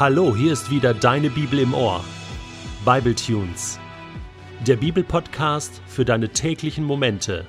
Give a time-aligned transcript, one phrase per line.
[0.00, 2.02] Hallo, hier ist wieder deine Bibel im Ohr.
[2.86, 3.78] Bible Tunes.
[4.66, 7.46] Der Bibelpodcast für deine täglichen Momente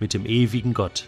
[0.00, 1.06] mit dem ewigen Gott.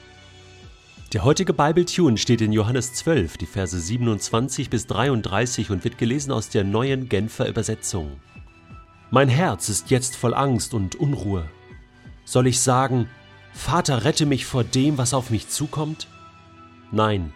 [1.12, 5.98] Der heutige Bible Tune steht in Johannes 12, die Verse 27 bis 33 und wird
[5.98, 8.20] gelesen aus der neuen Genfer Übersetzung.
[9.10, 11.50] Mein Herz ist jetzt voll Angst und Unruhe.
[12.24, 13.08] Soll ich sagen,
[13.52, 16.06] Vater, rette mich vor dem, was auf mich zukommt?
[16.92, 17.32] Nein,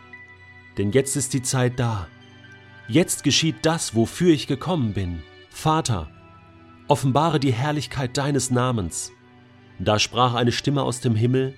[0.77, 2.07] denn jetzt ist die Zeit da
[2.91, 5.23] Jetzt geschieht das, wofür ich gekommen bin.
[5.51, 6.11] Vater,
[6.89, 9.13] offenbare die Herrlichkeit deines Namens.
[9.79, 11.55] Da sprach eine Stimme aus dem Himmel,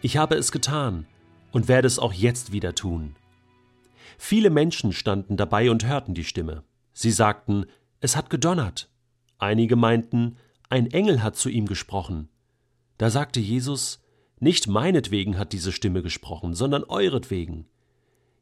[0.00, 1.06] ich habe es getan
[1.52, 3.14] und werde es auch jetzt wieder tun.
[4.18, 6.64] Viele Menschen standen dabei und hörten die Stimme.
[6.92, 7.66] Sie sagten,
[8.00, 8.90] es hat gedonnert.
[9.38, 10.36] Einige meinten,
[10.68, 12.28] ein Engel hat zu ihm gesprochen.
[12.98, 14.02] Da sagte Jesus,
[14.40, 17.66] nicht meinetwegen hat diese Stimme gesprochen, sondern euretwegen.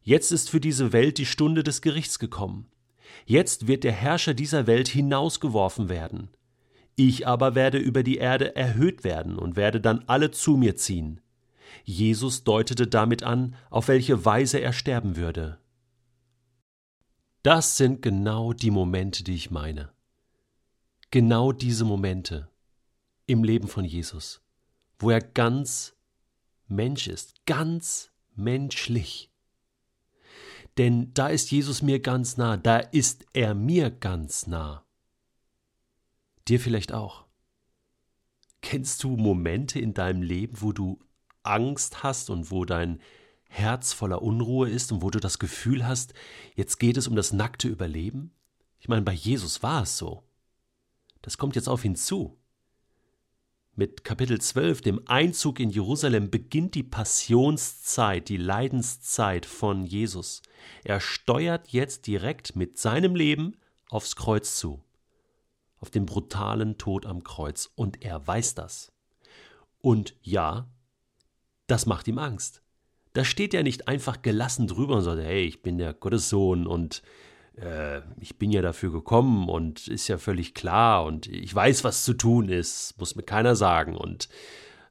[0.02, 2.66] Jetzt ist für diese Welt die Stunde des Gerichts gekommen.
[3.26, 6.30] Jetzt wird der Herrscher dieser Welt hinausgeworfen werden.
[6.96, 11.20] Ich aber werde über die Erde erhöht werden und werde dann alle zu mir ziehen.
[11.84, 15.58] Jesus deutete damit an, auf welche Weise er sterben würde.
[17.42, 19.90] Das sind genau die Momente, die ich meine.
[21.10, 22.48] Genau diese Momente
[23.26, 24.42] im Leben von Jesus,
[24.98, 25.96] wo er ganz
[26.68, 29.29] Mensch ist, ganz menschlich.
[30.78, 34.84] Denn da ist Jesus mir ganz nah, da ist er mir ganz nah.
[36.48, 37.24] Dir vielleicht auch.
[38.62, 40.98] Kennst du Momente in deinem Leben, wo du
[41.42, 43.00] Angst hast und wo dein
[43.48, 46.14] Herz voller Unruhe ist und wo du das Gefühl hast,
[46.54, 48.32] jetzt geht es um das nackte Überleben?
[48.78, 50.22] Ich meine, bei Jesus war es so.
[51.22, 52.39] Das kommt jetzt auf ihn zu.
[53.76, 60.42] Mit Kapitel 12, dem Einzug in Jerusalem, beginnt die Passionszeit, die Leidenszeit von Jesus.
[60.82, 63.56] Er steuert jetzt direkt mit seinem Leben
[63.88, 64.82] aufs Kreuz zu,
[65.78, 68.92] auf den brutalen Tod am Kreuz, und er weiß das.
[69.80, 70.68] Und ja,
[71.68, 72.62] das macht ihm Angst.
[73.12, 77.02] Da steht er nicht einfach gelassen drüber und sagt, hey, ich bin der Gottessohn und
[77.60, 82.04] äh, ich bin ja dafür gekommen und ist ja völlig klar und ich weiß, was
[82.04, 83.96] zu tun ist, muss mir keiner sagen.
[83.96, 84.28] Und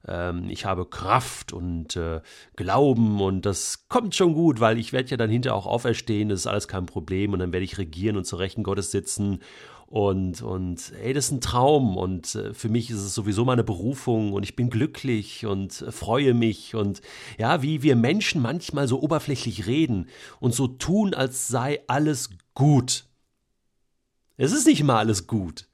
[0.06, 2.20] ähm, ich habe Kraft und äh,
[2.56, 6.40] Glauben und das kommt schon gut, weil ich werde ja dann hinterher auch auferstehen, das
[6.40, 9.40] ist alles kein Problem und dann werde ich regieren und zur Rechten Gottes sitzen
[9.90, 13.64] und, und ey, das ist ein Traum und äh, für mich ist es sowieso meine
[13.64, 17.02] Berufung und ich bin glücklich und äh, freue mich und
[17.38, 20.08] ja, wie wir Menschen manchmal so oberflächlich reden
[20.38, 23.06] und so tun, als sei alles gut.
[24.36, 25.66] Es ist nicht immer alles gut.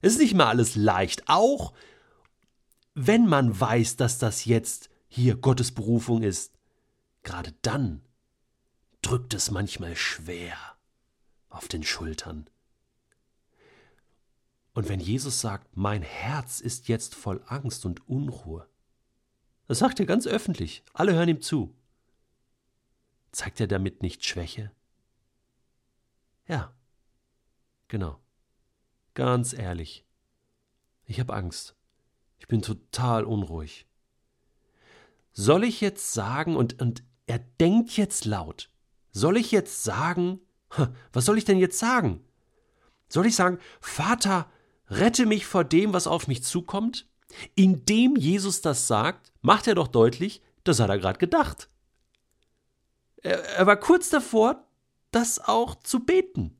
[0.00, 1.24] Es ist nicht immer alles leicht.
[1.26, 1.74] Auch
[2.94, 6.54] wenn man weiß, dass das jetzt hier Gottes Berufung ist,
[7.22, 8.02] gerade dann
[9.02, 10.56] drückt es manchmal schwer
[11.48, 12.48] auf den Schultern.
[14.72, 18.68] Und wenn Jesus sagt, mein Herz ist jetzt voll Angst und Unruhe,
[19.66, 21.74] das sagt er ganz öffentlich, alle hören ihm zu.
[23.32, 24.72] Zeigt er damit nicht Schwäche?
[26.46, 26.74] Ja,
[27.88, 28.18] genau.
[29.14, 30.04] Ganz ehrlich.
[31.04, 31.76] Ich habe Angst.
[32.40, 33.86] Ich bin total unruhig.
[35.32, 38.70] Soll ich jetzt sagen, und, und er denkt jetzt laut,
[39.12, 40.40] soll ich jetzt sagen,
[41.12, 42.24] was soll ich denn jetzt sagen?
[43.08, 44.50] Soll ich sagen, Vater,
[44.90, 47.06] Rette mich vor dem, was auf mich zukommt?
[47.54, 51.68] Indem Jesus das sagt, macht er doch deutlich, das hat er gerade gedacht.
[53.22, 54.66] Er, er war kurz davor,
[55.12, 56.56] das auch zu beten.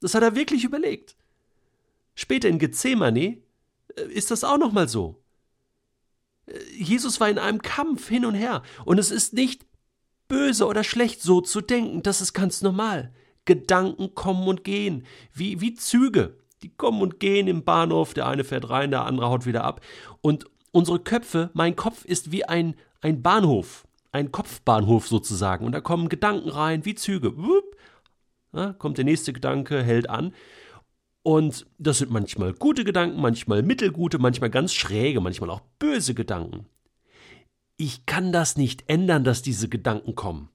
[0.00, 1.16] Das hat er wirklich überlegt.
[2.14, 3.38] Später in Gethsemane
[4.10, 5.22] ist das auch nochmal so.
[6.46, 9.66] Äh, Jesus war in einem Kampf hin und her und es ist nicht
[10.28, 13.12] böse oder schlecht so zu denken, das ist ganz normal.
[13.44, 16.38] Gedanken kommen und gehen, wie, wie Züge.
[16.62, 19.80] Die kommen und gehen im Bahnhof, der eine fährt rein, der andere haut wieder ab.
[20.20, 25.66] Und unsere Köpfe, mein Kopf ist wie ein, ein Bahnhof, ein Kopfbahnhof sozusagen.
[25.66, 27.36] Und da kommen Gedanken rein, wie Züge.
[27.36, 27.76] Wupp,
[28.78, 30.34] kommt der nächste Gedanke, hält an.
[31.22, 36.66] Und das sind manchmal gute Gedanken, manchmal mittelgute, manchmal ganz schräge, manchmal auch böse Gedanken.
[37.76, 40.48] Ich kann das nicht ändern, dass diese Gedanken kommen.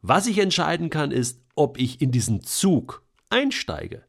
[0.00, 4.04] Was ich entscheiden kann, ist, ob ich in diesen Zug einsteige.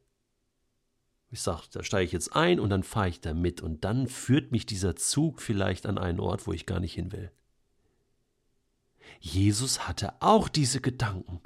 [1.29, 4.07] Ich sage, da steige ich jetzt ein und dann fahre ich da mit und dann
[4.07, 7.31] führt mich dieser Zug vielleicht an einen Ort, wo ich gar nicht hin will.
[9.19, 11.41] Jesus hatte auch diese Gedanken.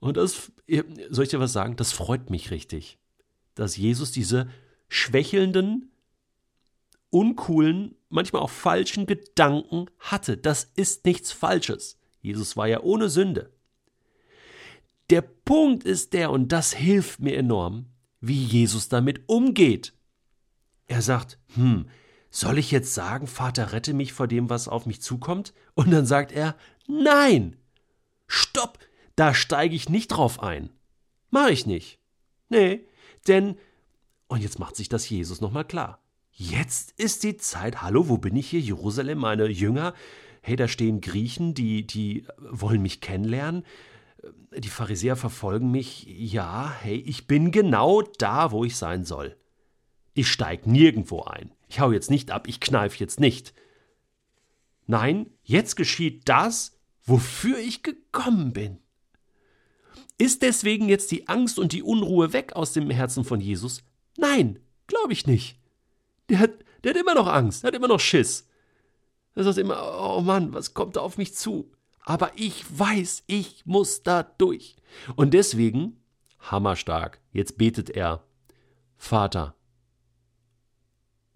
[0.00, 0.52] Und das,
[1.10, 1.76] soll ich dir was sagen?
[1.76, 2.98] Das freut mich richtig,
[3.54, 4.48] dass Jesus diese
[4.88, 5.90] schwächelnden,
[7.10, 10.36] uncoolen, manchmal auch falschen Gedanken hatte.
[10.36, 11.98] Das ist nichts Falsches.
[12.20, 13.50] Jesus war ja ohne Sünde.
[15.10, 17.86] Der Punkt ist der, und das hilft mir enorm,
[18.20, 19.94] wie Jesus damit umgeht.
[20.86, 21.88] Er sagt, hm,
[22.30, 25.54] soll ich jetzt sagen, Vater, rette mich vor dem, was auf mich zukommt?
[25.74, 26.56] Und dann sagt er,
[26.86, 27.56] nein,
[28.26, 28.78] stopp,
[29.18, 30.70] da steige ich nicht drauf ein.
[31.30, 31.98] Mach ich nicht.
[32.50, 32.86] Nee,
[33.26, 33.56] denn,
[34.28, 36.00] und jetzt macht sich das Jesus nochmal klar.
[36.30, 38.60] Jetzt ist die Zeit, hallo, wo bin ich hier?
[38.60, 39.92] Jerusalem, meine Jünger.
[40.40, 43.64] Hey, da stehen Griechen, die, die wollen mich kennenlernen.
[44.56, 46.04] Die Pharisäer verfolgen mich.
[46.06, 49.36] Ja, hey, ich bin genau da, wo ich sein soll.
[50.14, 51.50] Ich steig nirgendwo ein.
[51.68, 53.52] Ich hau jetzt nicht ab, ich kneif jetzt nicht.
[54.86, 58.78] Nein, jetzt geschieht das, wofür ich gekommen bin.
[60.18, 63.82] Ist deswegen jetzt die Angst und die Unruhe weg aus dem Herzen von Jesus?
[64.16, 65.56] Nein, glaube ich nicht.
[66.28, 66.50] Der hat,
[66.82, 68.48] der hat immer noch Angst, der hat immer noch Schiss.
[69.36, 71.70] Er sagt immer, oh Mann, was kommt da auf mich zu?
[72.00, 74.76] Aber ich weiß, ich muss da durch.
[75.14, 76.00] Und deswegen,
[76.40, 78.24] hammerstark, jetzt betet er,
[78.96, 79.54] Vater,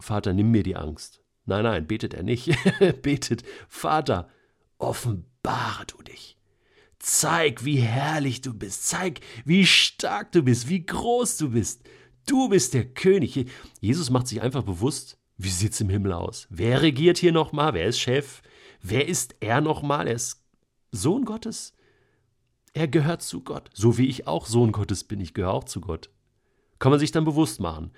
[0.00, 1.23] Vater, nimm mir die Angst.
[1.44, 2.50] Nein, nein, betet er nicht.
[3.02, 4.28] betet, Vater,
[4.78, 6.37] offenbare du dich.
[7.02, 8.87] Zeig, wie herrlich du bist.
[8.87, 11.82] Zeig, wie stark du bist, wie groß du bist.
[12.26, 13.50] Du bist der König.
[13.81, 16.46] Jesus macht sich einfach bewusst, wie sieht's im Himmel aus?
[16.49, 17.75] Wer regiert hier nochmal?
[17.75, 18.40] Wer ist Chef?
[18.81, 20.06] Wer ist er nochmal?
[20.06, 20.44] Er ist
[20.93, 21.72] Sohn Gottes.
[22.72, 23.69] Er gehört zu Gott.
[23.75, 25.20] So wie ich auch Sohn Gottes bin.
[25.20, 26.08] Ich gehöre auch zu Gott.
[26.78, 27.90] Kann man sich dann bewusst machen.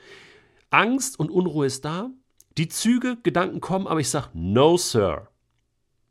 [0.71, 2.11] Angst und Unruhe ist da.
[2.57, 5.29] Die Züge, Gedanken kommen, aber ich sage, no, Sir.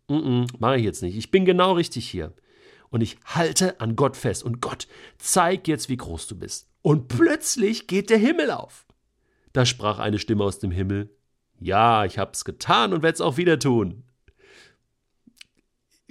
[0.10, 1.18] Mm -mm, mache ich jetzt nicht.
[1.18, 2.36] Ich bin genau richtig hier.
[2.94, 4.44] Und ich halte an Gott fest.
[4.44, 4.88] Und Gott,
[5.18, 6.70] zeig jetzt, wie groß du bist.
[6.84, 8.86] Und plötzlich geht der Himmel auf.
[9.52, 11.10] Da sprach eine Stimme aus dem Himmel:
[11.60, 14.04] Ja, ich hab's getan und werd's auch wieder tun.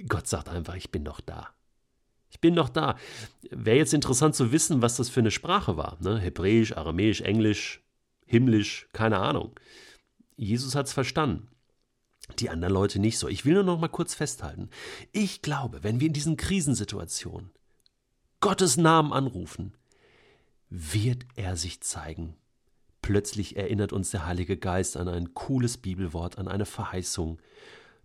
[0.09, 1.51] Gott sagt einfach: Ich bin noch da.
[2.29, 2.97] Ich bin noch da.
[3.49, 5.97] Wäre jetzt interessant zu wissen, was das für eine Sprache war.
[6.01, 6.19] Ne?
[6.19, 7.81] Hebräisch, Aramäisch, Englisch,
[8.25, 9.57] himmlisch, keine Ahnung.
[10.35, 11.47] Jesus hat es verstanden.
[12.39, 13.27] Die anderen Leute nicht so.
[13.27, 14.69] Ich will nur noch mal kurz festhalten.
[15.11, 17.51] Ich glaube, wenn wir in diesen Krisensituationen
[18.39, 19.73] Gottes Namen anrufen,
[20.69, 22.35] wird er sich zeigen.
[23.01, 27.39] Plötzlich erinnert uns der Heilige Geist an ein cooles Bibelwort, an eine Verheißung.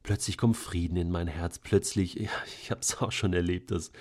[0.03, 1.59] Plötzlich kommt Frieden in mein Herz.
[1.59, 2.31] Plötzlich, ja,
[2.61, 3.93] ich habe es auch schon erlebt, dass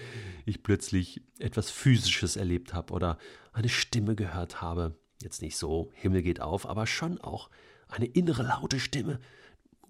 [0.45, 3.17] ich plötzlich etwas Physisches erlebt habe oder
[3.53, 7.49] eine Stimme gehört habe jetzt nicht so, Himmel geht auf, aber schon auch
[7.87, 9.19] eine innere laute Stimme,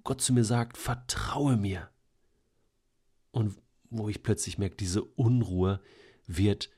[0.07, 1.89] Gott zu mir sagt, vertraue mir.
[3.31, 3.57] Und
[3.89, 5.81] wo ich plötzlich merke, diese Unruhe
[6.27, 6.69] wird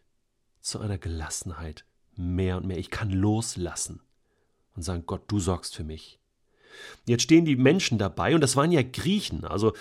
[0.61, 1.85] zu einer Gelassenheit
[2.15, 2.79] mehr und mehr.
[2.79, 4.01] Ich kann loslassen
[4.75, 6.19] und sagen, Gott, du sorgst für mich.
[7.05, 9.73] Jetzt stehen die Menschen dabei, und das waren ja Griechen, also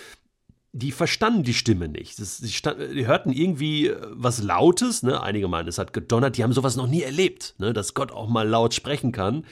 [0.71, 2.19] die verstanden die Stimme nicht.
[2.19, 5.23] Stand, die, hörten irgendwie äh, was Lautes, ne?
[5.23, 7.73] einige meinen, es hat gedonnert, die haben sowas noch nie erlebt, ne?
[7.73, 9.47] dass Gott auch mal laut sprechen kann.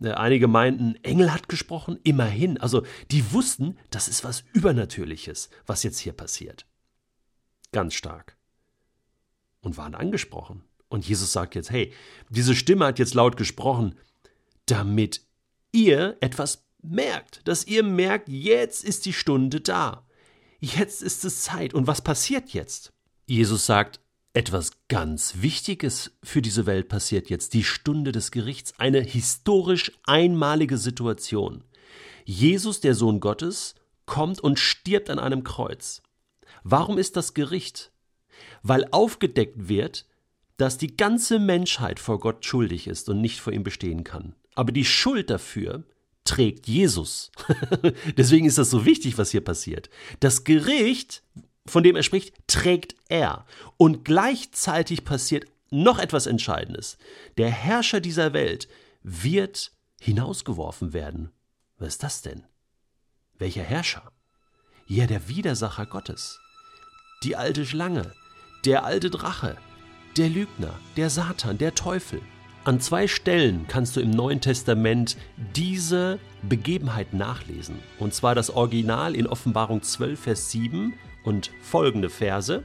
[0.00, 2.58] Äh, einige meinten, Engel hat gesprochen, immerhin.
[2.58, 6.66] Also die wussten, das ist was Übernatürliches, was jetzt hier passiert.
[7.72, 8.36] Ganz stark.
[9.60, 10.64] Und waren angesprochen.
[10.88, 11.92] Und Jesus sagt jetzt, hey,
[12.28, 13.94] diese Stimme hat jetzt laut gesprochen,
[14.66, 15.22] damit
[15.72, 20.04] ihr etwas merkt, dass ihr merkt, jetzt ist die Stunde da
[20.62, 21.74] jetzt ist es Zeit.
[21.74, 22.92] Und was passiert jetzt?
[23.26, 24.00] Jesus sagt,
[24.34, 30.78] etwas ganz Wichtiges für diese Welt passiert jetzt, die Stunde des Gerichts, eine historisch einmalige
[30.78, 31.64] Situation.
[32.24, 33.74] Jesus, der Sohn Gottes,
[34.06, 36.02] kommt und stirbt an einem Kreuz.
[36.64, 37.92] Warum ist das Gericht?
[38.62, 40.06] Weil aufgedeckt wird,
[40.56, 44.34] dass die ganze Menschheit vor Gott schuldig ist und nicht vor ihm bestehen kann.
[44.54, 45.84] Aber die Schuld dafür
[46.24, 47.32] trägt Jesus.
[48.16, 49.90] Deswegen ist das so wichtig, was hier passiert.
[50.20, 51.22] Das Gericht,
[51.66, 53.46] von dem er spricht, trägt er.
[53.76, 56.98] Und gleichzeitig passiert noch etwas Entscheidendes.
[57.38, 58.68] Der Herrscher dieser Welt
[59.02, 61.30] wird hinausgeworfen werden.
[61.78, 62.44] Was ist das denn?
[63.38, 64.12] Welcher Herrscher?
[64.86, 66.40] Ja, der Widersacher Gottes.
[67.22, 68.12] Die alte Schlange,
[68.64, 69.56] der alte Drache,
[70.16, 72.20] der Lügner, der Satan, der Teufel.
[72.64, 75.16] An zwei Stellen kannst du im Neuen Testament
[75.56, 77.78] diese Begebenheit nachlesen.
[77.98, 82.62] Und zwar das Original in Offenbarung 12, Vers 7 und folgende Verse.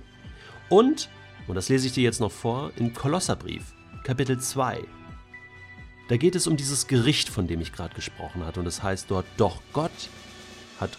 [0.69, 1.09] Und,
[1.47, 3.73] und das lese ich dir jetzt noch vor, in Kolosserbrief,
[4.03, 4.79] Kapitel 2.
[6.09, 8.59] Da geht es um dieses Gericht, von dem ich gerade gesprochen hatte.
[8.59, 10.09] Und es das heißt dort, doch Gott
[10.79, 10.97] hat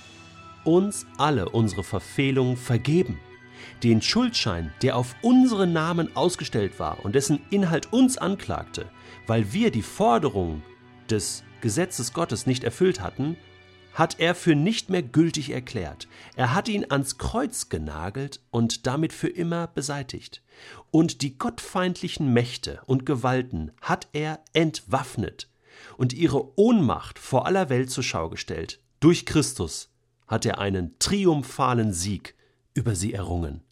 [0.65, 3.19] uns alle unsere Verfehlungen vergeben
[3.83, 8.87] den Schuldschein, der auf unseren Namen ausgestellt war und dessen Inhalt uns anklagte,
[9.27, 10.62] weil wir die Forderungen
[11.11, 13.37] des Gesetzes Gottes nicht erfüllt hatten,
[13.99, 16.07] hat er für nicht mehr gültig erklärt.
[16.37, 20.40] Er hat ihn ans Kreuz genagelt und damit für immer beseitigt.
[20.93, 25.49] Und die gottfeindlichen Mächte und Gewalten hat er entwaffnet
[25.97, 28.78] und ihre Ohnmacht vor aller Welt zur Schau gestellt.
[29.00, 29.90] Durch Christus
[30.28, 32.37] hat er einen triumphalen Sieg
[32.75, 33.62] über sie errungen.